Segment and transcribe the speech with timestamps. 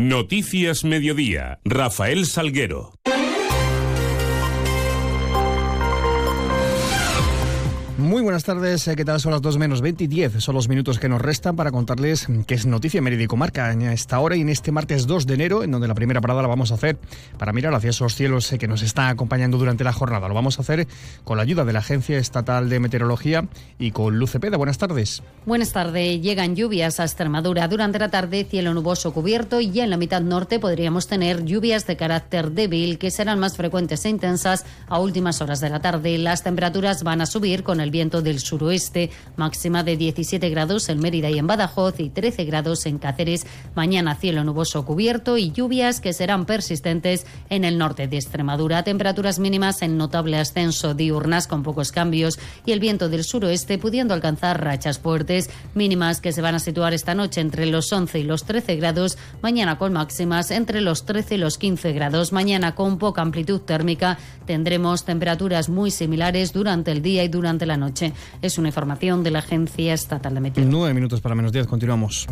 [0.00, 2.99] Noticias Mediodía, Rafael Salguero.
[8.00, 9.20] Muy buenas tardes, eh, ¿qué tal?
[9.20, 10.42] Son las 2 menos 20 y 10.
[10.42, 14.18] Son los minutos que nos restan para contarles qué es noticia Meridico Marca en esta
[14.20, 16.72] hora y en este martes 2 de enero, en donde la primera parada la vamos
[16.72, 16.96] a hacer
[17.36, 20.28] para mirar hacia esos cielos eh, que nos están acompañando durante la jornada.
[20.28, 20.88] Lo vamos a hacer
[21.24, 23.46] con la ayuda de la Agencia Estatal de Meteorología
[23.78, 24.56] y con Luz Cepeda.
[24.56, 25.22] Buenas tardes.
[25.44, 26.22] Buenas tardes.
[26.22, 27.68] Llegan lluvias a Extremadura.
[27.68, 31.86] Durante la tarde, cielo nuboso cubierto y ya en la mitad norte podríamos tener lluvias
[31.86, 36.16] de carácter débil que serán más frecuentes e intensas a últimas horas de la tarde.
[36.16, 40.88] Las temperaturas van a subir con el viento viento del suroeste, máxima de 17 grados
[40.88, 43.46] en Mérida y en Badajoz y 13 grados en Cáceres.
[43.74, 48.84] Mañana cielo nuboso cubierto y lluvias que serán persistentes en el norte de Extremadura.
[48.84, 54.14] Temperaturas mínimas en notable ascenso diurnas con pocos cambios y el viento del suroeste pudiendo
[54.14, 58.22] alcanzar rachas fuertes mínimas que se van a situar esta noche entre los 11 y
[58.22, 59.18] los 13 grados.
[59.42, 62.32] Mañana con máximas entre los 13 y los 15 grados.
[62.32, 64.16] Mañana con poca amplitud térmica
[64.46, 67.79] tendremos temperaturas muy similares durante el día y durante la noche.
[68.42, 70.78] Es una información de la Agencia Estatal de Meteorología.
[70.78, 72.26] Nueve minutos para menos diez, continuamos.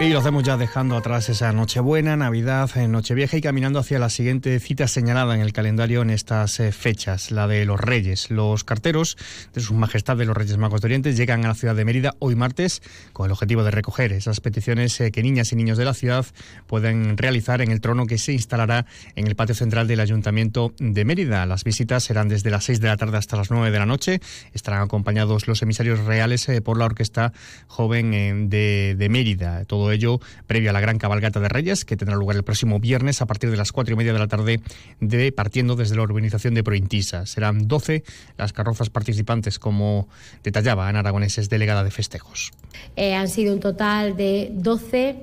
[0.00, 4.08] Y lo hacemos ya dejando atrás esa Nochebuena, Navidad, eh, Nochevieja y caminando hacia la
[4.08, 8.30] siguiente cita señalada en el calendario en estas eh, fechas, la de los Reyes.
[8.30, 9.16] Los carteros
[9.54, 12.14] de Sus Majestad de los Reyes Magos de Oriente llegan a la ciudad de Mérida
[12.18, 15.84] hoy martes con el objetivo de recoger esas peticiones eh, que niñas y niños de
[15.84, 16.26] la ciudad
[16.66, 21.04] pueden realizar en el trono que se instalará en el patio central del Ayuntamiento de
[21.04, 21.46] Mérida.
[21.46, 24.20] Las visitas serán desde las 6 de la tarde hasta las 9 de la noche.
[24.52, 27.32] Estarán acompañados los emisarios reales por la Orquesta
[27.68, 29.64] Joven de, de Mérida.
[29.64, 33.22] Todo ello previo a la gran cabalgata de Reyes, que tendrá lugar el próximo viernes
[33.22, 34.60] a partir de las cuatro y media de la tarde,
[35.00, 37.26] de, partiendo desde la urbanización de Prointisa.
[37.26, 38.04] Serán 12
[38.36, 40.08] las carrozas participantes, como
[40.44, 42.52] detallaba Ana Aragoneses, delegada de festejos.
[42.96, 45.16] Eh, han sido un total de 12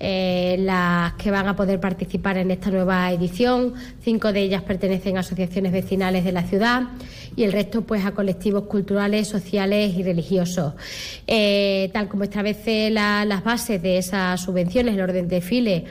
[0.00, 3.74] eh, las que van a poder participar en esta nueva edición.
[4.02, 6.82] Cinco de ellas pertenecen a asociaciones vecinales de la ciudad
[7.36, 10.74] y el resto pues a colectivos culturales, sociales y religiosos.
[11.26, 15.84] Eh, tal como establece las bases de esas subvenciones, el orden de desfile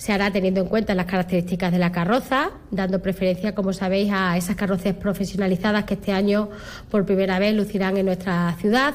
[0.00, 4.34] se hará teniendo en cuenta las características de la carroza, dando preferencia, como sabéis, a
[4.38, 6.48] esas carrozas profesionalizadas que este año
[6.90, 8.94] por primera vez lucirán en nuestra ciudad.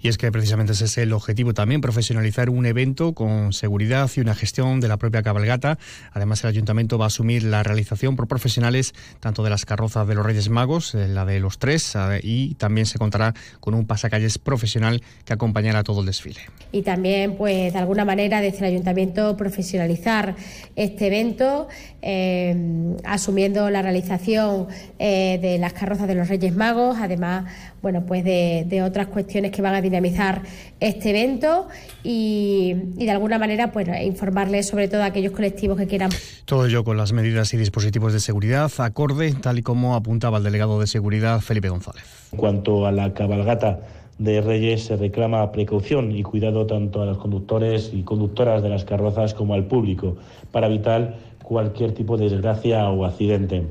[0.00, 4.20] Y es que precisamente ese es el objetivo también, profesionalizar un evento con seguridad y
[4.20, 5.78] una gestión de la propia cabalgata.
[6.12, 10.14] Además, el ayuntamiento va a asumir la realización por profesionales tanto de las carrozas de
[10.14, 13.86] los Reyes Magos, eh, la de los tres, eh, y también se contará con un
[13.86, 16.40] pasacalles profesional que acompañará todo el desfile.
[16.72, 20.36] Y también, pues, de alguna manera, desde el ayuntamiento profesionalizar
[20.74, 21.68] este evento,
[22.02, 27.44] eh, asumiendo la realización de las carrozas de los Reyes Magos, además,
[27.82, 30.42] bueno, pues de otras cuestiones que van a dinamizar
[30.80, 31.68] este evento
[32.02, 36.10] y, de alguna manera pues informarles sobre todo a aquellos colectivos que quieran.
[36.44, 40.44] Todo ello con las medidas y dispositivos de seguridad acorde, tal y como apuntaba el
[40.44, 42.04] delegado de seguridad Felipe González.
[42.32, 43.80] En cuanto a la cabalgata
[44.18, 48.84] de Reyes se reclama precaución y cuidado tanto a los conductores y conductoras de las
[48.84, 50.16] carrozas como al público
[50.52, 53.66] para evitar cualquier tipo de desgracia o accidente.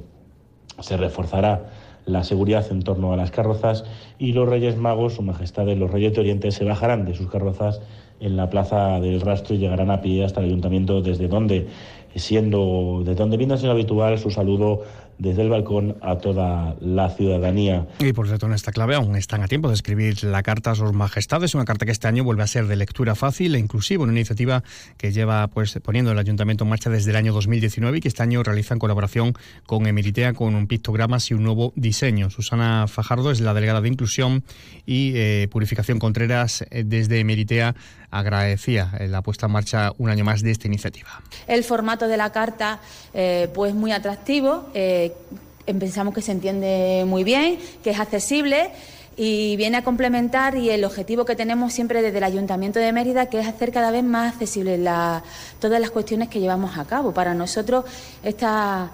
[0.81, 1.69] Se reforzará
[2.05, 3.83] la seguridad en torno a las carrozas
[4.17, 7.29] y los Reyes Magos, Su Majestad de los Reyes de Oriente, se bajarán de sus
[7.29, 7.81] carrozas
[8.19, 11.67] en la Plaza del Rastro y llegarán a pie hasta el Ayuntamiento, desde donde,
[12.15, 14.83] siendo, de donde viene siendo habitual su saludo
[15.17, 17.87] desde el balcón a toda la ciudadanía.
[17.99, 20.75] Y por cierto, en esta clave aún están a tiempo de escribir la carta a
[20.75, 24.03] sus majestades, una carta que este año vuelve a ser de lectura fácil e inclusiva,
[24.03, 24.63] una iniciativa
[24.97, 28.23] que lleva pues poniendo el ayuntamiento en marcha desde el año 2019 y que este
[28.23, 29.33] año realiza en colaboración
[29.65, 32.29] con Emeritea con un pictogramas y un nuevo diseño.
[32.29, 34.43] Susana Fajardo es la delegada de inclusión
[34.85, 37.75] y eh, Purificación Contreras eh, desde Emeritea
[38.17, 41.21] agradecía la puesta en marcha un año más de esta iniciativa.
[41.47, 42.79] El formato de la carta
[43.13, 44.69] eh, pues muy atractivo
[45.65, 48.71] pensamos que se entiende muy bien, que es accesible
[49.17, 53.27] y viene a complementar y el objetivo que tenemos siempre desde el Ayuntamiento de Mérida,
[53.27, 54.79] que es hacer cada vez más accesibles
[55.59, 57.13] todas las cuestiones que llevamos a cabo.
[57.13, 57.85] Para nosotros
[58.23, 58.91] esta,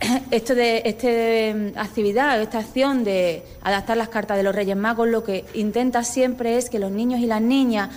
[0.30, 5.22] esto de esta actividad, esta acción de adaptar las cartas de los Reyes Magos, lo
[5.22, 7.90] que intenta siempre es que los niños y las niñas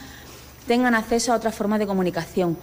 [0.65, 2.57] tengan acceso a otras formas de comunicación.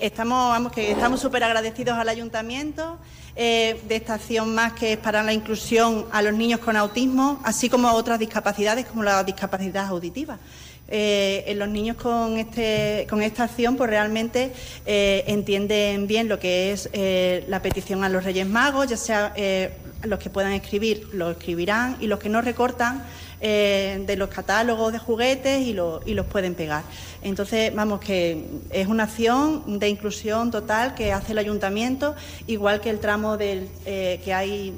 [0.00, 2.98] Estamos, vamos, que estamos súper agradecidos al ayuntamiento
[3.36, 7.40] eh, de esta acción más que es para la inclusión a los niños con autismo,
[7.44, 10.38] así como a otras discapacidades como la discapacidad auditiva.
[10.86, 14.52] Eh, en los niños con, este, con esta acción pues realmente
[14.84, 16.90] eh, entienden bien lo que es
[17.48, 19.32] la petición a los Reyes Magos, ya sea
[20.02, 23.02] los que puedan escribir lo escribirán y los que no recortan
[23.46, 25.76] eh, de los catálogos de juguetes y,
[26.06, 26.82] y, los pueden pegar.
[27.20, 32.14] Entonces, vamos, que es una acción de inclusión total que hace el ayuntamiento,
[32.46, 34.72] igual que el tramo del, eh, que hay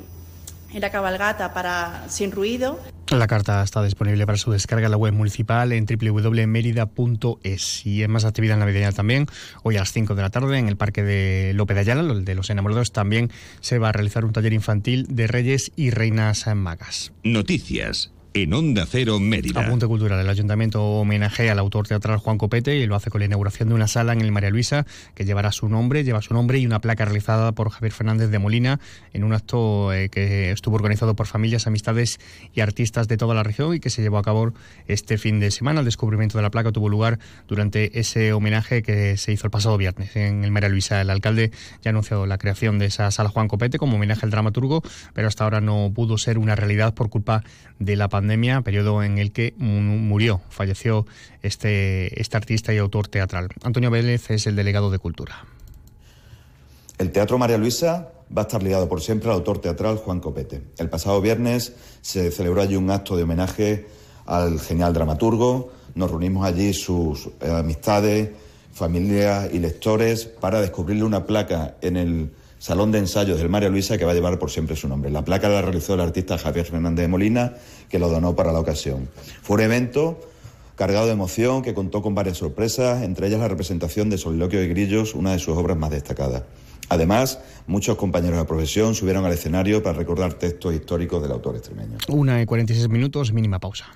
[0.72, 2.80] en la cabalgata para sin ruido.
[3.12, 8.08] La carta está disponible para su descarga en la web municipal en www.merida.es y es
[8.08, 9.26] más actividad navideña también.
[9.62, 12.24] Hoy a las 5 de la tarde en el Parque de López de Ayala, el
[12.24, 13.30] de los enamorados, también
[13.60, 17.12] se va a realizar un taller infantil de Reyes y Reinas Magas.
[17.22, 18.10] Noticias
[18.42, 19.62] en Onda Cero Mérida.
[19.62, 20.20] Apunte cultural.
[20.20, 23.74] El ayuntamiento homenajea al autor teatral Juan Copete y lo hace con la inauguración de
[23.74, 24.84] una sala en el María Luisa
[25.14, 28.38] que llevará su nombre, lleva su nombre y una placa realizada por Javier Fernández de
[28.38, 28.78] Molina
[29.14, 32.20] en un acto eh, que estuvo organizado por familias, amistades
[32.52, 34.52] y artistas de toda la región y que se llevó a cabo
[34.86, 35.80] este fin de semana.
[35.80, 37.18] El descubrimiento de la placa tuvo lugar
[37.48, 41.00] durante ese homenaje que se hizo el pasado viernes en el María Luisa.
[41.00, 44.30] El alcalde ya ha anunciado la creación de esa sala Juan Copete como homenaje al
[44.30, 44.82] dramaturgo,
[45.14, 47.42] pero hasta ahora no pudo ser una realidad por culpa
[47.78, 51.06] de la pandemia pandemia, periodo en el que murió, falleció
[51.42, 53.50] este, este artista y autor teatral.
[53.62, 55.44] Antonio Vélez es el delegado de Cultura.
[56.98, 60.60] El Teatro María Luisa va a estar ligado por siempre al autor teatral Juan Copete.
[60.76, 63.86] El pasado viernes se celebró allí un acto de homenaje
[64.24, 65.70] al genial dramaturgo.
[65.94, 68.30] Nos reunimos allí sus eh, amistades,
[68.72, 72.30] familias y lectores para descubrirle una placa en el
[72.66, 75.08] Salón de Ensayos del María Luisa que va a llevar por siempre su nombre.
[75.08, 77.54] La placa la realizó el artista Javier Fernández de Molina,
[77.88, 79.08] que lo donó para la ocasión.
[79.40, 80.18] Fue un evento
[80.74, 84.66] cargado de emoción que contó con varias sorpresas, entre ellas la representación de Soliloquio y
[84.66, 86.42] Grillos, una de sus obras más destacadas.
[86.88, 91.98] Además, muchos compañeros de profesión subieron al escenario para recordar textos históricos del autor extremeño.
[92.08, 93.86] Una y 46 minutos, mínima pausa.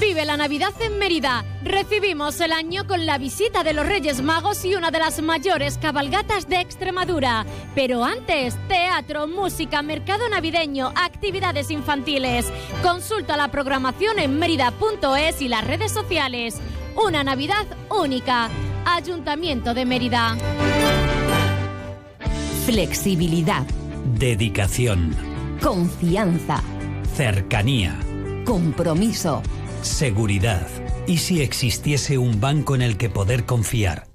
[0.00, 1.44] Vive la Navidad en Mérida.
[1.62, 5.78] Recibimos el año con la visita de los Reyes Magos y una de las mayores
[5.78, 7.46] cabalgatas de Extremadura.
[7.74, 12.46] Pero antes, teatro, música, mercado navideño, actividades infantiles.
[12.82, 16.56] Consulta la programación en mérida.es y las redes sociales.
[16.96, 18.50] Una Navidad única.
[18.84, 20.36] Ayuntamiento de Mérida.
[22.66, 23.66] Flexibilidad.
[24.18, 25.16] Dedicación.
[25.62, 26.62] Confianza.
[27.14, 27.96] Cercanía.
[28.44, 29.42] Compromiso.
[29.82, 30.66] Seguridad.
[31.06, 34.06] ¿Y si existiese un banco en el que poder confiar?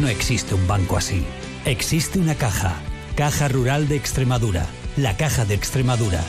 [0.00, 1.24] No existe un banco así.
[1.64, 2.74] Existe una caja.
[3.14, 4.66] Caja Rural de Extremadura.
[4.96, 6.22] La Caja de Extremadura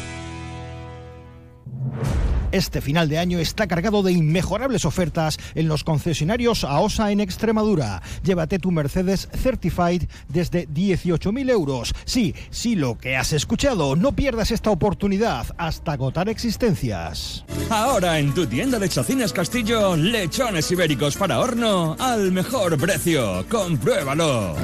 [2.54, 8.02] este final de año está cargado de inmejorables ofertas en los concesionarios AOSA en Extremadura.
[8.24, 11.94] Llévate tu Mercedes Certified desde 18.000 euros.
[12.06, 13.96] Sí, sí, lo que has escuchado.
[13.96, 17.44] No pierdas esta oportunidad hasta agotar existencias.
[17.70, 23.46] Ahora en tu tienda de Chacinas Castillo, lechones ibéricos para horno al mejor precio.
[23.50, 24.56] Compruébalo.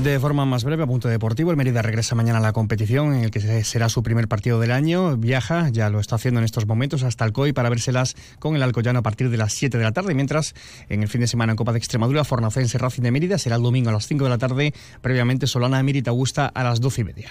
[0.00, 3.24] De forma más breve, a punto deportivo, el Mérida regresa mañana a la competición en
[3.24, 5.16] el que será su primer partido del año.
[5.16, 8.98] Viaja, ya lo está haciendo en estos momentos, hasta Alcoy para vérselas con el Alcoyano
[8.98, 10.14] a partir de las 7 de la tarde.
[10.14, 10.54] Mientras,
[10.88, 13.62] en el fin de semana en Copa de Extremadura, Fornacense Racing de Mérida será el
[13.62, 14.74] domingo a las 5 de la tarde.
[15.02, 17.30] Previamente, Solana Emérita Augusta a las 12 y media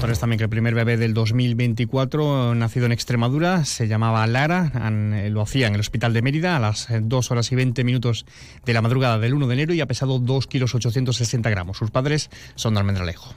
[0.00, 4.72] también que el primer bebé del 2024, nacido en Extremadura, se llamaba Lara,
[5.14, 7.84] eh, lo hacía en el hospital de Mérida a las 2 eh, horas y 20
[7.84, 8.24] minutos
[8.64, 11.76] de la madrugada del 1 de enero y ha pesado 2 kilos 860 gramos.
[11.76, 13.34] Sus padres son de Almendralejo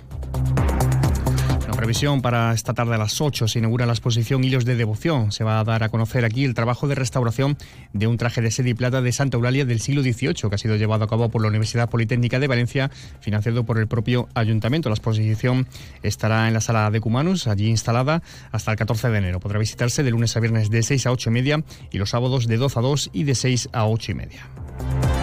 [1.83, 5.33] previsión para esta tarde a las 8 se inaugura la exposición Hilos de Devoción.
[5.33, 7.57] Se va a dar a conocer aquí el trabajo de restauración
[7.91, 10.57] de un traje de sede y plata de Santa Eulalia del siglo XVIII, que ha
[10.57, 14.87] sido llevado a cabo por la Universidad Politécnica de Valencia, financiado por el propio ayuntamiento.
[14.87, 15.67] La exposición
[16.03, 18.23] estará en la sala de Cumanus, allí instalada
[18.53, 19.41] hasta el 14 de enero.
[19.41, 22.47] Podrá visitarse de lunes a viernes de 6 a 8 y media y los sábados
[22.47, 25.22] de 12 a 2 y de 6 a 8 y media.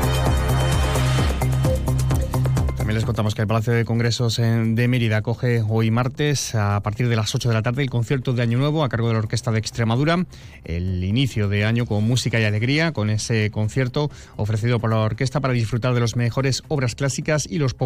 [2.92, 7.14] Les contamos que el Palacio de Congresos de Mérida acoge hoy martes a partir de
[7.14, 9.52] las 8 de la tarde el concierto de Año Nuevo a cargo de la Orquesta
[9.52, 10.26] de Extremadura.
[10.64, 15.40] El inicio de año con música y alegría, con ese concierto ofrecido por la orquesta
[15.40, 17.76] para disfrutar de las mejores obras clásicas y los,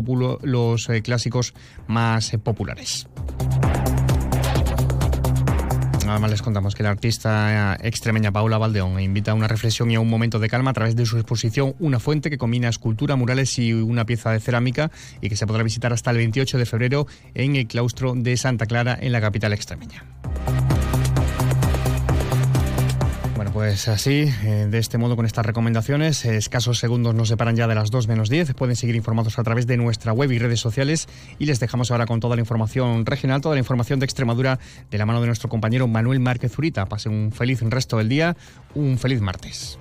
[0.42, 1.54] los eh, clásicos
[1.86, 3.06] más eh, populares.
[6.14, 10.00] Además les contamos que la artista extremeña Paula Valdeón invita a una reflexión y a
[10.00, 13.58] un momento de calma a través de su exposición Una fuente que combina escultura, murales
[13.58, 17.08] y una pieza de cerámica y que se podrá visitar hasta el 28 de febrero
[17.34, 20.04] en el claustro de Santa Clara en la capital extremeña.
[23.54, 27.76] Pues así, eh, de este modo, con estas recomendaciones, escasos segundos nos separan ya de
[27.76, 28.52] las 2 menos 10.
[28.54, 31.06] Pueden seguir informados a través de nuestra web y redes sociales.
[31.38, 34.58] Y les dejamos ahora con toda la información regional, toda la información de Extremadura,
[34.90, 36.86] de la mano de nuestro compañero Manuel Márquez Zurita.
[36.86, 38.36] Pasen un feliz resto del día,
[38.74, 39.78] un feliz martes.